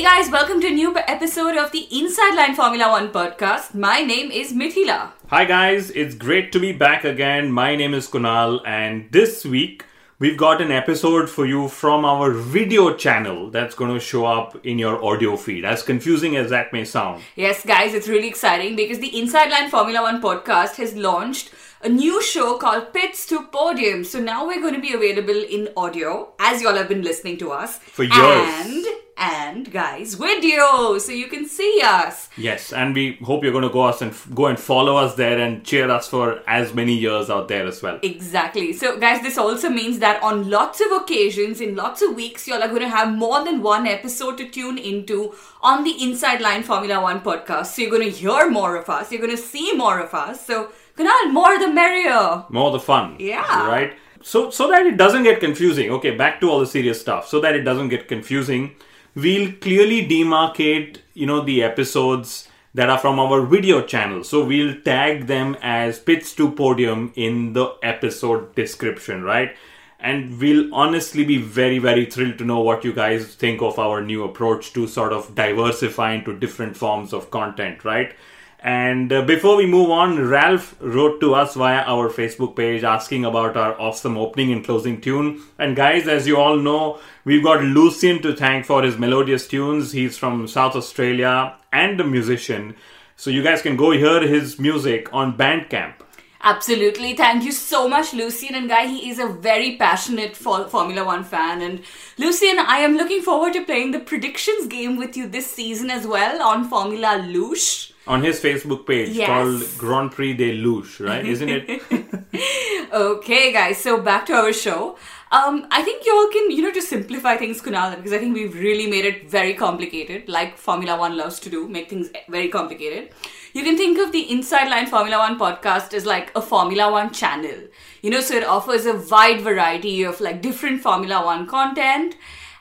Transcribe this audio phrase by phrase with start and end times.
[0.00, 3.74] Hey guys, welcome to a new episode of the Inside Line Formula One podcast.
[3.74, 5.10] My name is Mithila.
[5.26, 7.52] Hi guys, it's great to be back again.
[7.52, 9.84] My name is Kunal, and this week
[10.18, 14.64] we've got an episode for you from our video channel that's going to show up
[14.64, 15.66] in your audio feed.
[15.66, 17.22] As confusing as that may sound.
[17.36, 21.50] Yes, guys, it's really exciting because the Inside Line Formula One podcast has launched
[21.82, 24.04] a new show called Pits to Podium.
[24.04, 27.52] So now we're going to be available in audio, as y'all have been listening to
[27.52, 27.78] us.
[27.78, 28.16] For years.
[28.16, 28.86] And,
[29.20, 32.30] and guys, video, so you can see us.
[32.38, 35.38] Yes, and we hope you're going to go us and go and follow us there
[35.38, 37.98] and cheer us for as many years out there as well.
[38.02, 38.72] Exactly.
[38.72, 42.62] So, guys, this also means that on lots of occasions, in lots of weeks, y'all
[42.62, 46.62] are going to have more than one episode to tune into on the Inside Line
[46.62, 47.66] Formula One podcast.
[47.66, 50.46] So, you're going to hear more of us, you're going to see more of us.
[50.46, 52.44] So, Kunal, more the merrier.
[52.48, 53.16] More the fun.
[53.18, 53.68] Yeah.
[53.68, 53.92] Right?
[54.22, 55.90] So so that it doesn't get confusing.
[55.90, 57.26] Okay, back to all the serious stuff.
[57.26, 58.76] So that it doesn't get confusing,
[59.14, 64.22] we'll clearly demarcate, you know, the episodes that are from our video channel.
[64.22, 69.56] So we'll tag them as pits to podium in the episode description, right?
[69.98, 74.00] And we'll honestly be very, very thrilled to know what you guys think of our
[74.02, 78.14] new approach to sort of diversify into different forms of content, right?
[78.62, 83.24] And uh, before we move on, Ralph wrote to us via our Facebook page asking
[83.24, 85.42] about our awesome opening and closing tune.
[85.58, 89.92] And guys, as you all know, we've got Lucian to thank for his melodious tunes.
[89.92, 92.76] He's from South Australia and a musician.
[93.16, 95.94] So you guys can go hear his music on Bandcamp.
[96.42, 97.14] Absolutely.
[97.14, 98.54] Thank you so much, Lucian.
[98.54, 101.62] And Guy, he is a very passionate for- Formula One fan.
[101.62, 101.82] And
[102.18, 106.06] Lucian, I am looking forward to playing the predictions game with you this season as
[106.06, 107.89] well on Formula Lush.
[108.14, 109.28] On his Facebook page Yes.
[109.30, 111.24] called Grand Prix de Luche, right?
[111.34, 111.82] Isn't it?
[112.92, 114.96] Okay, guys, so back to our show.
[115.30, 118.54] Um, I think y'all can, you know, to simplify things, Kunal, because I think we've
[118.54, 123.10] really made it very complicated, like Formula One loves to do, make things very complicated.
[123.52, 127.12] You can think of the Inside Line Formula One podcast as like a Formula One
[127.12, 127.60] channel.
[128.02, 132.16] You know, so it offers a wide variety of like different Formula One content.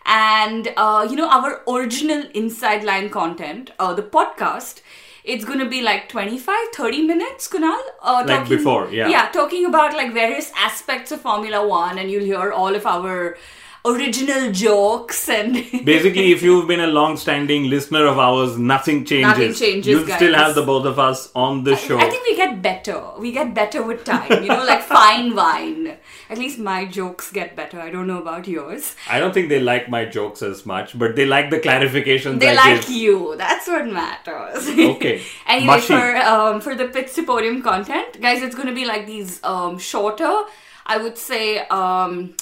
[0.05, 4.81] And, uh, you know, our original Inside Line content, uh, the podcast,
[5.29, 7.79] it's to be like 25, 30 minutes, Kunal.
[8.01, 9.07] Uh, Like before, yeah.
[9.07, 13.37] Yeah, talking about like various aspects of Formula One, and you'll hear all of our
[13.85, 15.53] original jokes and
[15.85, 19.27] Basically, if you've been a long-standing listener of ours, nothing changes.
[19.27, 21.97] Nothing changes, You'll still have the both of us on the show.
[21.97, 23.01] I think we get better.
[23.17, 24.43] We get better with time.
[24.43, 25.97] You know, like fine wine.
[26.29, 27.79] At least my jokes get better.
[27.79, 28.95] I don't know about yours.
[29.09, 32.49] I don't think they like my jokes as much, but they like the clarifications They
[32.49, 32.89] I like give.
[32.91, 33.35] you.
[33.37, 34.67] That's what matters.
[34.67, 35.23] Okay.
[35.47, 39.05] anyway, for um, for the Pits to Podium content, guys, it's going to be like
[39.05, 40.43] these um, shorter.
[40.85, 42.35] I would say um,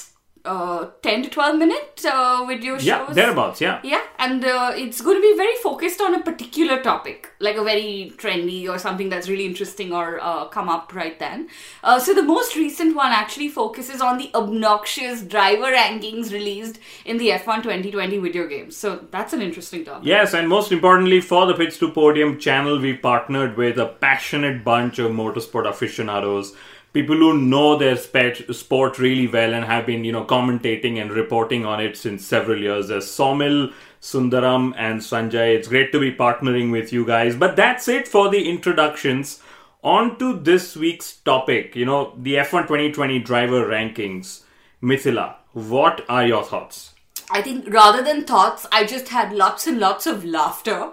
[0.48, 2.86] uh, ten to twelve minute uh, video shows.
[2.86, 3.80] Yeah, thereabouts, yeah.
[3.84, 7.64] Yeah, and uh, it's going to be very focused on a particular topic, like a
[7.64, 11.48] very trendy or something that's really interesting or uh, come up right then.
[11.84, 17.18] Uh, so the most recent one actually focuses on the obnoxious driver rankings released in
[17.18, 18.76] the F1 2020 video games.
[18.76, 20.06] So that's an interesting topic.
[20.06, 24.64] Yes, and most importantly, for the Pits to Podium channel, we partnered with a passionate
[24.64, 26.54] bunch of motorsport aficionados,
[26.98, 31.64] people who know their sport really well and have been, you know, commentating and reporting
[31.64, 32.88] on it since several years.
[32.88, 35.54] There's Somil, Sundaram, and Sanjay.
[35.54, 37.36] It's great to be partnering with you guys.
[37.36, 39.40] But that's it for the introductions.
[39.84, 44.42] On to this week's topic, you know, the F1 2020 driver rankings.
[44.82, 46.94] Mithila, what are your thoughts?
[47.30, 50.92] I think rather than thoughts, I just had lots and lots of laughter.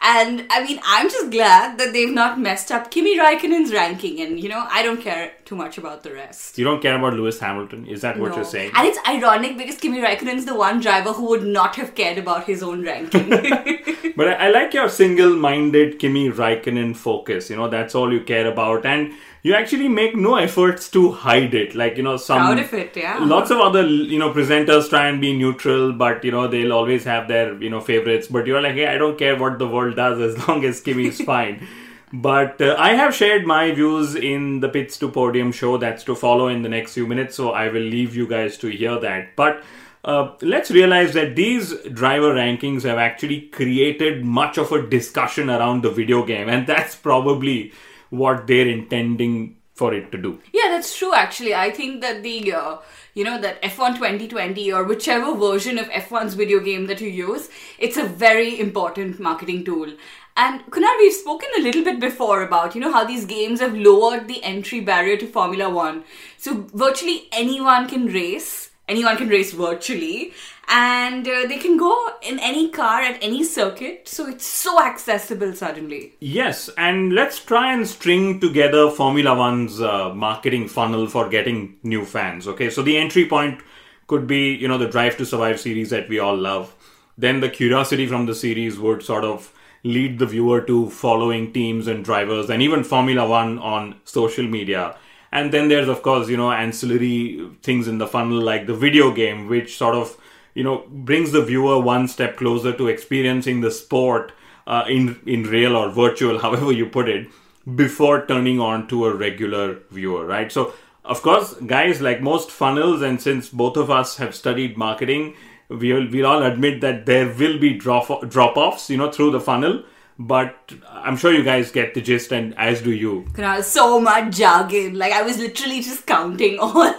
[0.00, 4.20] And I mean, I'm just glad that they've not messed up Kimi Raikkonen's ranking.
[4.20, 6.58] And, you know, I don't care too much about the rest.
[6.58, 7.86] You don't care about Lewis Hamilton?
[7.86, 8.36] Is that what No.
[8.36, 8.70] you're saying?
[8.74, 12.44] And it's ironic because Kimi Raikkonen's the one driver who would not have cared about
[12.52, 13.28] his own ranking.
[14.20, 17.48] But I, I like your single-minded Kimi Raikkonen focus.
[17.50, 19.12] You know, that's all you care about, and
[19.42, 21.74] you actually make no efforts to hide it.
[21.82, 23.16] Like you know, some Proud of it, yeah.
[23.34, 27.04] Lots of other you know presenters try and be neutral, but you know they'll always
[27.12, 28.28] have their you know favorites.
[28.36, 31.08] But you're like, hey, I don't care what the world does as long as Kimi
[31.14, 31.66] is fine.
[32.12, 35.78] But uh, I have shared my views in the Pits to Podium show.
[35.78, 38.68] That's to follow in the next few minutes, so I will leave you guys to
[38.68, 39.34] hear that.
[39.34, 39.62] But
[40.04, 45.82] uh, let's realize that these driver rankings have actually created much of a discussion around
[45.82, 47.72] the video game, and that's probably
[48.10, 50.38] what they're intending for it to do.
[50.52, 51.14] Yeah, that's true.
[51.14, 52.76] Actually, I think that the uh,
[53.14, 57.48] you know that F1 2020 or whichever version of F1's video game that you use,
[57.78, 59.94] it's a very important marketing tool.
[60.36, 63.76] And Kunal, we've spoken a little bit before about you know how these games have
[63.76, 66.04] lowered the entry barrier to Formula One.
[66.38, 68.70] So virtually anyone can race.
[68.88, 70.32] Anyone can race virtually,
[70.68, 74.08] and uh, they can go in any car at any circuit.
[74.08, 76.14] So it's so accessible suddenly.
[76.18, 82.04] Yes, and let's try and string together Formula One's uh, marketing funnel for getting new
[82.04, 82.48] fans.
[82.48, 83.62] Okay, so the entry point
[84.08, 86.74] could be, you know, the Drive to Survive series that we all love.
[87.16, 89.52] Then the curiosity from the series would sort of
[89.84, 94.96] lead the viewer to following teams and drivers and even Formula One on social media.
[95.32, 99.10] And then there's, of course, you know, ancillary things in the funnel like the video
[99.10, 100.16] game, which sort of,
[100.54, 104.32] you know, brings the viewer one step closer to experiencing the sport
[104.66, 107.28] uh, in in real or virtual, however you put it,
[107.74, 110.52] before turning on to a regular viewer, right?
[110.52, 110.74] So,
[111.04, 115.34] of course, guys, like most funnels, and since both of us have studied marketing,
[115.80, 119.40] we'll we'll all admit that there will be drop drop offs, you know, through the
[119.40, 119.82] funnel.
[120.18, 123.24] But I'm sure you guys get the gist, and as do you.
[123.62, 124.94] So much jargon.
[124.98, 126.94] Like I was literally just counting all.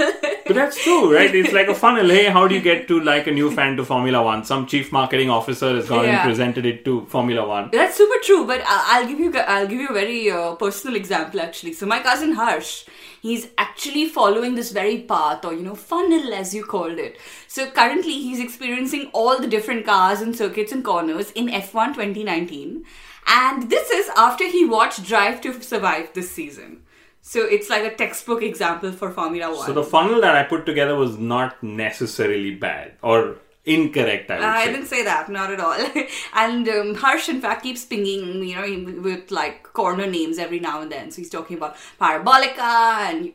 [0.46, 1.34] But that's true, right?
[1.34, 2.10] It's like a funnel.
[2.10, 4.44] Hey, how do you get to like a new fan to Formula One?
[4.44, 6.16] Some chief marketing officer has gone Yeah.
[6.22, 7.70] and presented it to Formula One.
[7.72, 11.40] That's super true, but I'll give you I'll give you a very uh, personal example
[11.40, 11.74] actually.
[11.74, 12.84] So my cousin Harsh,
[13.24, 17.18] he's actually following this very path or you know funnel as you called it.
[17.48, 22.86] So currently he's experiencing all the different cars and circuits and corners in F1 2019,
[23.26, 26.82] and this is after he watched Drive to Survive this season.
[27.26, 29.66] So it's like a textbook example for Formula One.
[29.66, 34.30] So the funnel that I put together was not necessarily bad or incorrect.
[34.30, 34.72] I I say.
[34.72, 35.74] didn't say that, not at all.
[36.34, 40.82] and um, Harsh, in fact, keeps pinging, you know, with like corner names every now
[40.82, 41.12] and then.
[41.12, 42.60] So he's talking about Parabolica
[43.10, 43.34] and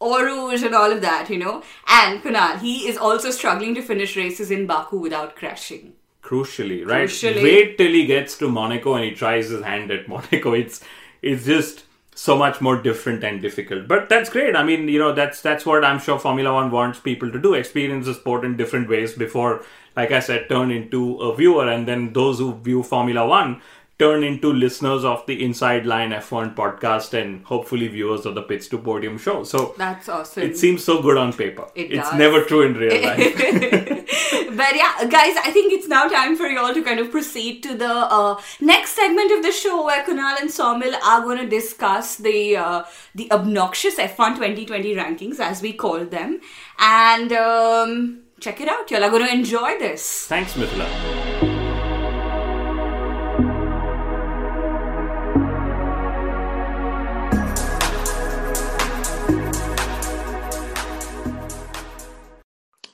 [0.00, 1.62] Eau Rouge and all of that, you know.
[1.86, 5.94] And Kunal, he is also struggling to finish races in Baku without crashing.
[6.22, 7.08] Crucially, right?
[7.08, 7.42] Crucially.
[7.42, 10.52] Wait till he gets to Monaco and he tries his hand at Monaco.
[10.52, 10.82] It's
[11.22, 11.84] it's just
[12.20, 13.88] so much more different and difficult.
[13.88, 14.54] But that's great.
[14.54, 17.54] I mean, you know, that's that's what I'm sure Formula One wants people to do:
[17.54, 19.64] experience the sport in different ways before,
[19.96, 23.62] like I said, turn into a viewer, and then those who view Formula One
[24.00, 28.66] turn into listeners of the Inside Line F1 podcast and hopefully viewers of the Pits
[28.68, 29.44] to Podium show.
[29.44, 30.42] So That's awesome.
[30.42, 31.66] it seems so good on paper.
[31.74, 32.18] It it's does.
[32.18, 33.36] never true in real life.
[34.56, 37.62] but yeah, guys, I think it's now time for you all to kind of proceed
[37.64, 41.46] to the uh, next segment of the show where Kunal and Somil are going to
[41.46, 46.40] discuss the uh, the obnoxious F1 2020 rankings, as we call them,
[46.78, 48.90] and um, check it out.
[48.90, 50.26] Y'all are going to enjoy this.
[50.26, 51.49] Thanks, Mithila.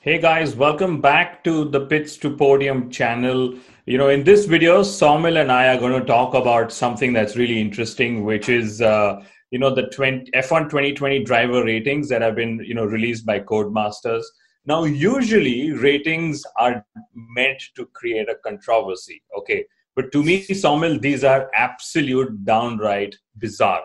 [0.07, 3.53] Hey guys, welcome back to the Pits to Podium channel.
[3.85, 7.35] You know, in this video, Somil and I are going to talk about something that's
[7.35, 9.21] really interesting, which is, uh,
[9.51, 13.41] you know, the 20, F1 2020 driver ratings that have been, you know, released by
[13.41, 14.23] Codemasters.
[14.65, 19.65] Now, usually ratings are meant to create a controversy, okay?
[19.93, 23.83] But to me, Somil, these are absolute downright bizarre.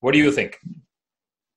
[0.00, 0.58] What do you think?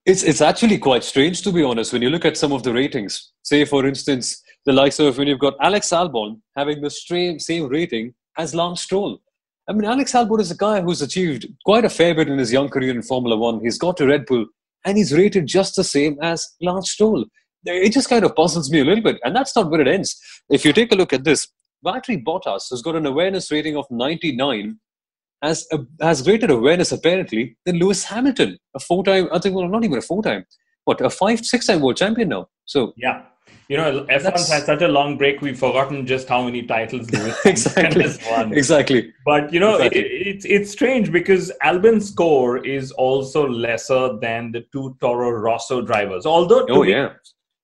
[0.10, 2.74] It's it's actually quite strange to be honest when you look at some of the
[2.74, 3.32] ratings.
[3.44, 7.68] Say for instance, the likes of when you've got Alex Albon having the same same
[7.68, 9.20] rating as Lance Stroll.
[9.68, 12.52] I mean, Alex Albon is a guy who's achieved quite a fair bit in his
[12.52, 13.60] young career in Formula One.
[13.60, 14.48] He's got to Red Bull,
[14.84, 17.26] and he's rated just the same as Lance Stroll.
[17.66, 20.20] It just kind of puzzles me a little bit, and that's not where it ends.
[20.50, 21.48] If you take a look at this,
[21.86, 24.80] Valtteri Bottas has got an awareness rating of 99
[25.42, 29.84] has a, has greater awareness apparently than Lewis Hamilton, a four-time, I think, well, not
[29.84, 30.46] even a four-time,
[30.86, 32.48] what a five, six-time world champion now.
[32.66, 33.24] So Yeah.
[33.68, 37.10] You know, F1's That's- had such a long break, we've forgotten just how many titles
[37.14, 38.02] Lewis exactly.
[38.04, 38.52] has won.
[38.54, 39.14] Exactly.
[39.26, 40.02] But you know, Exactly.
[40.02, 45.82] it, it's it's strange because Albon's score is also lesser than the two Toro Rosso
[45.82, 46.26] drivers.
[46.26, 47.14] Although, Oh me, yeah.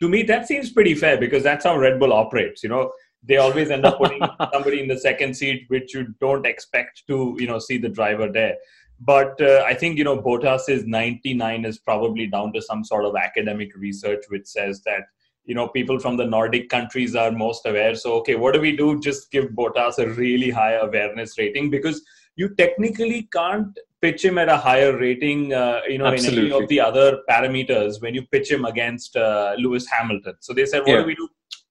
[0.01, 2.61] to me, that seems pretty fair because that's how Red Bull operates.
[2.63, 2.91] You know,
[3.27, 4.21] they always end up putting
[4.53, 8.31] somebody in the second seat, which you don't expect to, you know, see the driver
[8.31, 8.55] there.
[8.99, 13.15] But uh, I think you know, Bottas's 99 is probably down to some sort of
[13.15, 15.01] academic research which says that
[15.43, 17.95] you know people from the Nordic countries are most aware.
[17.95, 18.99] So okay, what do we do?
[19.01, 22.01] Just give Bottas a really high awareness rating because
[22.37, 26.67] you technically can't pitch him at a higher rating, uh, you know, in any of
[26.67, 30.35] the other parameters when you pitch him against uh, Lewis Hamilton.
[30.41, 31.01] So they said, what Yeah.
[31.01, 31.27] do we do?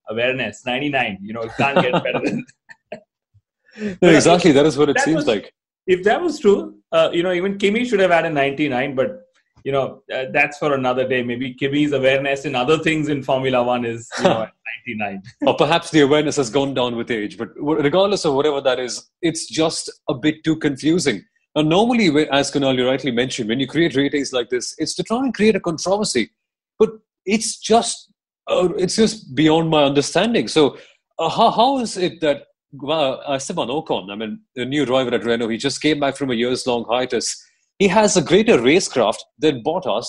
[0.08, 1.18] Awareness, 99.
[1.22, 2.44] You know, it can't get better than
[4.02, 4.52] No, exactly.
[4.52, 5.52] That is what it That seems was- like.
[5.86, 9.20] if that was true, uh, you know, even Kimi should have had a 99, but
[9.64, 11.22] you know, uh, that's for another day.
[11.22, 14.46] Maybe Kimi's awareness in other things in Formula One is you know,
[14.86, 15.22] 99.
[15.46, 17.38] or perhaps the awareness has gone down with age.
[17.38, 21.24] But regardless of whatever that is, it's just a bit too confusing.
[21.56, 25.02] Now, normally, as Kunal you rightly mentioned, when you create ratings like this, it's to
[25.02, 26.30] try and create a controversy.
[26.78, 26.90] But
[27.24, 28.12] it's just,
[28.48, 30.48] uh, it's just beyond my understanding.
[30.48, 30.76] So,
[31.18, 32.44] uh, how, how is it that
[32.82, 36.16] well, uh, Esteban Ocon, I mean, the new driver at Renault, he just came back
[36.16, 37.42] from a years-long hiatus.
[37.78, 40.06] He has a greater racecraft than Bottas,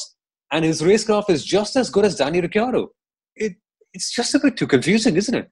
[0.51, 2.89] and his racecraft is just as good as Danny Ricciardo.
[3.36, 3.54] It,
[3.94, 5.51] it's just a bit too confusing, isn't it?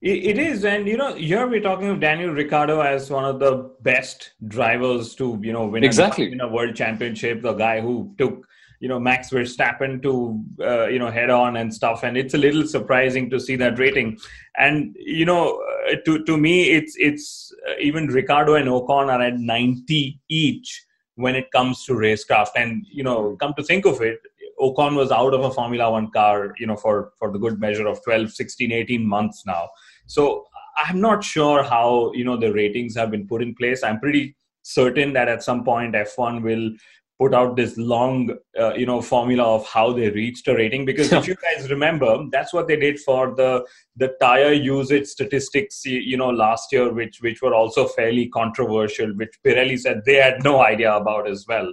[0.00, 3.40] It, it is, and you know, here we're talking of Daniel Ricciardo as one of
[3.40, 6.26] the best drivers to you know win Exactly.
[6.26, 7.42] a, win a world championship.
[7.42, 8.46] The guy who took
[8.80, 12.38] you know Max Verstappen to uh, you know head on and stuff, and it's a
[12.38, 14.18] little surprising to see that rating.
[14.56, 19.22] And you know, uh, to to me, it's it's uh, even Ricciardo and Ocon are
[19.22, 20.84] at ninety each
[21.16, 22.50] when it comes to racecraft.
[22.56, 24.20] And you know, come to think of it,
[24.60, 27.86] Ocon was out of a Formula One car, you know, for for the good measure
[27.86, 29.68] of 12, 16, 18 months now.
[30.06, 33.82] So I'm not sure how you know the ratings have been put in place.
[33.82, 36.70] I'm pretty certain that at some point F1 will
[37.18, 40.84] put out this long uh, you know formula of how they reached a rating.
[40.84, 45.84] Because if you guys remember that's what they did for the the tire usage statistics
[45.84, 50.42] you know last year which which were also fairly controversial which Pirelli said they had
[50.44, 51.72] no idea about as well.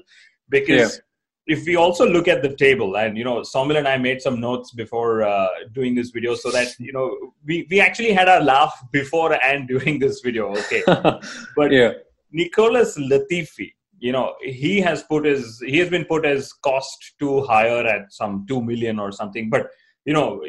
[0.49, 1.01] Because
[1.47, 4.39] if we also look at the table and you know Somil and I made some
[4.39, 8.41] notes before uh, doing this video so that you know we we actually had our
[8.41, 10.83] laugh before and during this video okay.
[11.55, 11.93] But yeah.
[12.31, 13.73] Nicholas Latifi,
[14.05, 18.13] you know, he has put his he has been put as cost to hire at
[18.13, 19.50] some two million or something.
[19.50, 19.69] But
[20.05, 20.43] you know,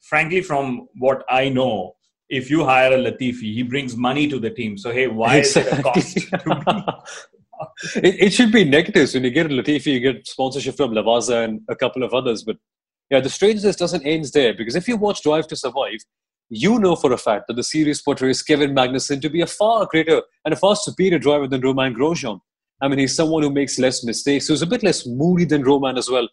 [0.00, 1.96] frankly, from what I know,
[2.28, 4.78] if you hire a Latifi, he brings money to the team.
[4.78, 6.84] So hey, why is it a cost to me?
[8.08, 9.12] it, it should be negatives.
[9.12, 12.44] When you get a Latifi, you get sponsorship from Lavazza and a couple of others.
[12.44, 12.58] But
[13.10, 15.98] yeah, the strangeness doesn't end there because if you watch Drive to Survive,
[16.48, 19.88] you know for a fact that the series portrays Kevin Magnussen to be a far
[19.90, 22.40] greater and a far superior driver than Romain Grosjean.
[22.82, 25.98] I mean, he's someone who makes less mistakes, who's a bit less moody than Romain
[25.98, 26.28] as well.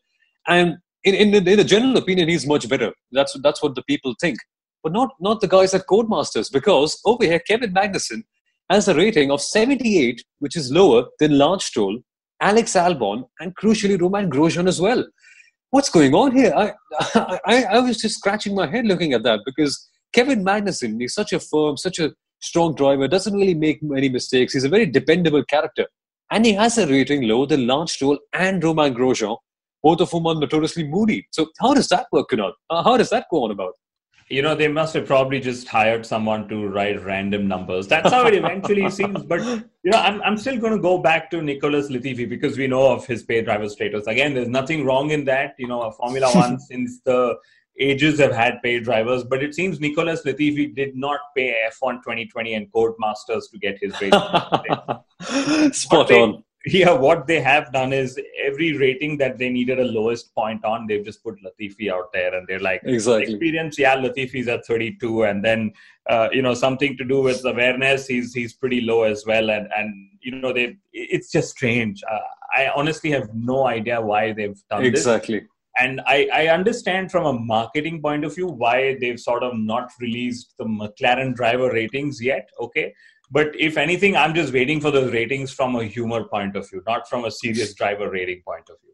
[0.47, 2.93] And in, in, in the general opinion, he's much better.
[3.11, 4.37] That's, that's what the people think.
[4.83, 8.23] But not, not the guys at Codemasters, because over here, Kevin Magnussen
[8.69, 11.99] has a rating of 78, which is lower than Lance Stroll,
[12.41, 15.05] Alex Albon, and crucially Romain Grosjean as well.
[15.71, 16.53] What's going on here?
[16.55, 16.73] I,
[17.45, 21.33] I, I was just scratching my head looking at that because Kevin Magnussen is such
[21.33, 24.53] a firm, such a strong driver, doesn't really make many mistakes.
[24.53, 25.87] He's a very dependable character.
[26.31, 29.37] And he has a rating lower than Lance Stroll and Romain Grosjean,
[29.81, 31.27] both of whom are notoriously moody.
[31.31, 32.53] So how does that work, Kunal?
[32.69, 33.73] Uh, how does that go on about?
[34.29, 37.87] You know, they must have probably just hired someone to write random numbers.
[37.87, 39.23] That's how it eventually seems.
[39.23, 42.67] But you know, I'm I'm still going to go back to Nicholas Latifi because we
[42.67, 44.05] know of his pay driver status.
[44.05, 45.55] Again, there's nothing wrong in that.
[45.57, 47.37] You know, a Formula One since the
[47.79, 52.53] ages have had paid drivers, but it seems Nicholas Latifi did not pay F1 2020
[52.55, 55.71] and Codemasters to get his rating.
[55.73, 56.43] Spot they- on.
[56.65, 60.87] yeah, what they have done is every rating that they needed a lowest point on,
[60.87, 63.33] they've just put Latifi out there, and they're like, Exactly.
[63.33, 65.71] experience, yeah, Latifi's at 32, and then
[66.09, 69.67] uh, you know something to do with awareness, he's he's pretty low as well, and
[69.77, 72.01] and you know they, it's just strange.
[72.09, 72.19] Uh,
[72.55, 75.43] I honestly have no idea why they've done this Exactly.
[75.79, 79.91] And I, I understand from a marketing point of view why they've sort of not
[79.99, 82.49] released the McLaren driver ratings yet.
[82.59, 82.93] Okay.
[83.29, 86.81] But if anything, I'm just waiting for those ratings from a humor point of view,
[86.87, 88.93] not from a serious driver rating point of view.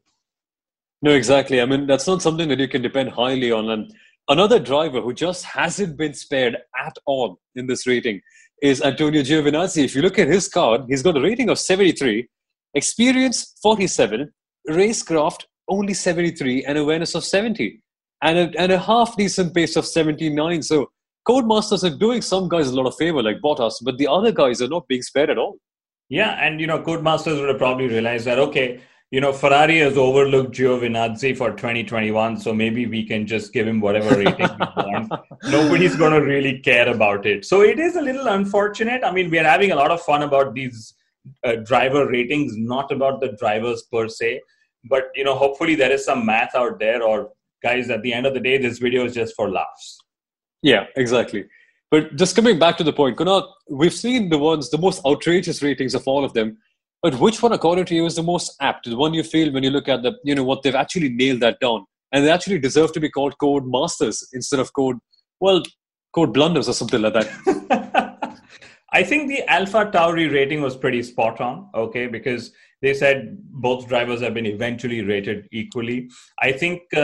[1.04, 1.62] No, exactly.
[1.62, 3.70] I mean, that's not something that you can depend highly on.
[3.70, 3.94] And
[4.30, 8.22] another driver who just hasn't been spared at all in this rating
[8.62, 9.84] is Antonio Giovinazzi.
[9.84, 12.28] If you look at his card, he's got a rating of 73,
[12.74, 14.32] experience 47,
[14.70, 17.82] racecraft only 73, and awareness of 70.
[18.22, 20.63] and a, and a half decent pace of 79.
[20.63, 20.91] So
[21.27, 24.62] Codemasters are doing some guys a lot of favor, like Bottas, but the other guys
[24.62, 25.58] are not being spared at all.
[26.10, 29.98] Yeah, and you know, Codemasters would have probably realized that okay, you know, Ferrari has
[29.98, 35.12] overlooked Giovinazzi for 2021, so maybe we can just give him whatever rating we want.
[35.43, 37.46] Nobody's going to really care about it.
[37.46, 39.03] So it is a little unfortunate.
[39.03, 40.93] I mean, we are having a lot of fun about these
[41.43, 44.41] uh, driver ratings, not about the drivers per se.
[44.84, 48.25] But you know, hopefully there is some math out there, or guys, at the end
[48.25, 49.98] of the day, this video is just for laughs.
[50.62, 51.46] Yeah, exactly.
[51.92, 55.62] But just coming back to the point, Kunal, we've seen the ones, the most outrageous
[55.62, 56.58] ratings of all of them.
[57.04, 58.90] But which one, according to you, is the most apt?
[58.90, 61.42] The one you feel when you look at the, you know, what they've actually nailed
[61.42, 64.98] that down, and they actually deserve to be called code masters instead of code,
[65.40, 65.62] well,
[66.16, 68.40] code blunders or something like that.
[68.94, 71.70] I think the Alpha Tauri rating was pretty spot on.
[71.75, 72.52] Okay, because
[72.84, 76.10] they said both drivers have been eventually rated equally.
[76.40, 77.00] I think uh,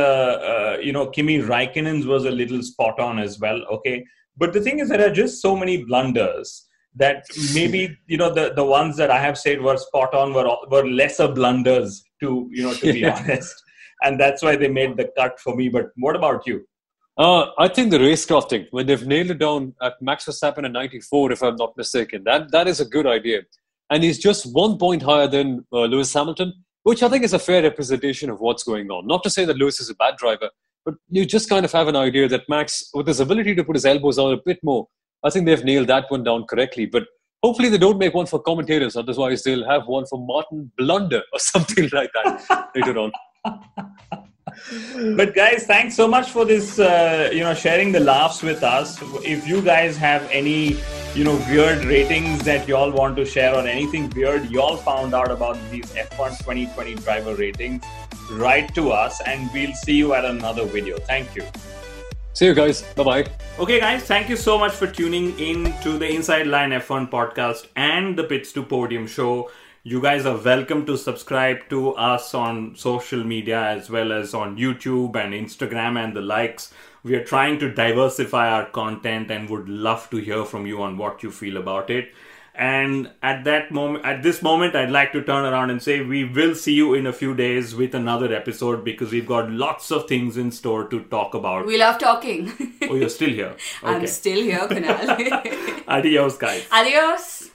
[0.51, 3.63] uh, you know Kimi Raikkonen's was a little spot on as well.
[3.77, 4.05] Okay,
[4.37, 8.53] but the thing is there are just so many blunders that maybe you know the
[8.53, 12.63] the ones that I have said were spot on were were lesser blunders to you
[12.63, 13.63] know to be honest,
[14.03, 15.69] and that's why they made the cut for me.
[15.69, 16.65] But what about you?
[17.17, 20.71] Uh, I think the racecraft thing, when they've nailed it down at Max Verstappen in
[20.71, 23.41] 94, if I'm not mistaken, that, that is a good idea
[23.89, 26.53] and he's just one point higher than uh, Lewis Hamilton,
[26.83, 29.07] which I think is a fair representation of what's going on.
[29.07, 30.49] Not to say that Lewis is a bad driver,
[30.85, 33.75] but you just kind of have an idea that Max, with his ability to put
[33.75, 34.87] his elbows out a bit more,
[35.23, 36.85] I think they've nailed that one down correctly.
[36.85, 37.03] But
[37.43, 41.39] hopefully they don't make one for commentators, otherwise they'll have one for Martin Blunder or
[41.39, 43.11] something like that later on.
[45.15, 48.97] but guys thanks so much for this uh, you know sharing the laughs with us.
[49.23, 50.77] If you guys have any
[51.15, 55.31] you know weird ratings that y'all want to share or anything weird y'all found out
[55.31, 57.83] about these f1 2020 driver ratings
[58.31, 60.99] write to us and we'll see you at another video.
[60.99, 61.43] Thank you.
[62.33, 62.83] See you guys.
[62.95, 63.25] Bye bye
[63.59, 67.67] okay guys thank you so much for tuning in to the inside line f1 podcast
[67.75, 69.51] and the pits to podium show
[69.83, 74.57] you guys are welcome to subscribe to us on social media as well as on
[74.57, 76.73] YouTube and Instagram and the likes.
[77.03, 80.97] We are trying to diversify our content and would love to hear from you on
[80.97, 82.11] what you feel about it.
[82.53, 86.25] And at that moment, at this moment, I'd like to turn around and say we
[86.25, 90.09] will see you in a few days with another episode because we've got lots of
[90.09, 91.65] things in store to talk about.
[91.65, 92.51] We love talking.
[92.81, 93.55] oh, you're still here.
[93.83, 93.93] Okay.
[93.93, 95.83] I'm still here, Kunal.
[95.87, 96.67] Adios, guys.
[96.69, 97.51] Adios.